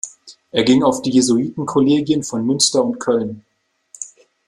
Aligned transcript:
Er 0.51 0.63
ging 0.63 0.81
auf 0.81 1.03
die 1.03 1.11
Jesuitenkollegien 1.11 2.23
von 2.23 2.43
Münster 2.43 2.83
und 2.83 2.97
Köln. 2.99 3.45